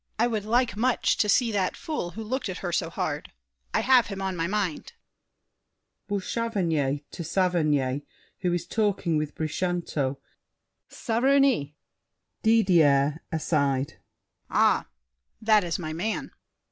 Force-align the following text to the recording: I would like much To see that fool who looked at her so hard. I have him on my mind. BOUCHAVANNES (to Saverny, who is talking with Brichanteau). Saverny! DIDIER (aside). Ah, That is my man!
I 0.17 0.25
would 0.25 0.45
like 0.45 0.75
much 0.75 1.15
To 1.17 1.29
see 1.29 1.51
that 1.51 1.77
fool 1.77 2.09
who 2.17 2.23
looked 2.23 2.49
at 2.49 2.57
her 2.65 2.71
so 2.71 2.89
hard. 2.89 3.31
I 3.71 3.81
have 3.81 4.07
him 4.07 4.19
on 4.19 4.35
my 4.35 4.47
mind. 4.47 4.93
BOUCHAVANNES 6.07 7.01
(to 7.11 7.23
Saverny, 7.23 8.01
who 8.39 8.51
is 8.51 8.65
talking 8.65 9.15
with 9.17 9.35
Brichanteau). 9.35 10.17
Saverny! 10.89 11.75
DIDIER 12.41 13.19
(aside). 13.31 13.99
Ah, 14.49 14.87
That 15.39 15.63
is 15.63 15.77
my 15.77 15.93
man! 15.93 16.31